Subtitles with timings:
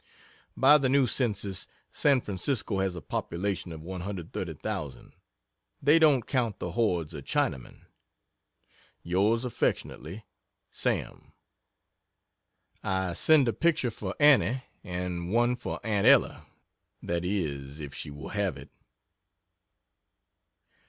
[0.57, 5.13] By the new census, San Francisco has a population of 130,000.
[5.79, 7.81] They don't count the hordes of Chinamen.
[9.05, 10.23] Yrs aftly,
[10.71, 11.33] SAM.
[12.83, 16.47] I send a picture for Annie, and one for Aunt Ella
[17.03, 18.71] that is, if she will have it.